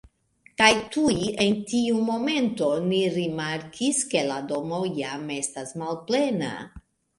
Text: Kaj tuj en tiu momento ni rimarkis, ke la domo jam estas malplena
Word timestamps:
Kaj 0.59 0.69
tuj 0.95 1.11
en 1.45 1.59
tiu 1.71 1.99
momento 2.07 2.71
ni 2.87 3.03
rimarkis, 3.19 4.01
ke 4.15 4.25
la 4.33 4.41
domo 4.55 4.83
jam 5.03 5.31
estas 5.39 5.77
malplena 5.85 6.53